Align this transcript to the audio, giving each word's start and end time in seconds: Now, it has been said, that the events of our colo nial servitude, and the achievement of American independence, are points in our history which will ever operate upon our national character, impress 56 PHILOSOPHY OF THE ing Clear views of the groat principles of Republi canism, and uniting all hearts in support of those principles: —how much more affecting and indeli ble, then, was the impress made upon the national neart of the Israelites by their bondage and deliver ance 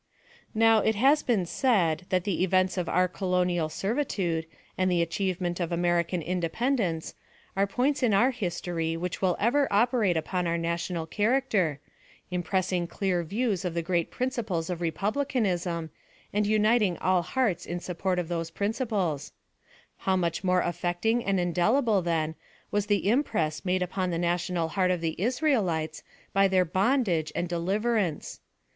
Now, 0.55 0.79
it 0.79 0.95
has 0.95 1.21
been 1.21 1.45
said, 1.45 2.07
that 2.09 2.23
the 2.23 2.43
events 2.43 2.75
of 2.75 2.89
our 2.89 3.07
colo 3.07 3.43
nial 3.43 3.69
servitude, 3.69 4.47
and 4.75 4.89
the 4.89 4.99
achievement 5.03 5.59
of 5.59 5.71
American 5.71 6.23
independence, 6.23 7.13
are 7.55 7.67
points 7.67 8.01
in 8.01 8.11
our 8.11 8.31
history 8.31 8.97
which 8.97 9.21
will 9.21 9.35
ever 9.39 9.67
operate 9.69 10.17
upon 10.17 10.47
our 10.47 10.57
national 10.57 11.05
character, 11.05 11.79
impress 12.31 12.71
56 12.71 12.71
PHILOSOPHY 12.71 12.81
OF 12.81 12.89
THE 12.89 12.95
ing 12.95 12.97
Clear 13.11 13.23
views 13.23 13.63
of 13.63 13.73
the 13.75 13.81
groat 13.83 14.09
principles 14.09 14.69
of 14.71 14.79
Republi 14.79 15.25
canism, 15.27 15.89
and 16.33 16.47
uniting 16.47 16.97
all 16.97 17.21
hearts 17.21 17.67
in 17.67 17.79
support 17.79 18.17
of 18.17 18.27
those 18.27 18.49
principles: 18.49 19.33
—how 19.97 20.15
much 20.15 20.43
more 20.43 20.61
affecting 20.61 21.23
and 21.23 21.37
indeli 21.37 21.85
ble, 21.85 22.01
then, 22.01 22.33
was 22.71 22.87
the 22.87 23.07
impress 23.07 23.63
made 23.63 23.83
upon 23.83 24.09
the 24.09 24.17
national 24.17 24.69
neart 24.71 24.91
of 24.91 24.99
the 25.01 25.15
Israelites 25.21 26.01
by 26.33 26.47
their 26.47 26.65
bondage 26.65 27.31
and 27.35 27.47
deliver 27.47 27.97
ance 27.97 28.39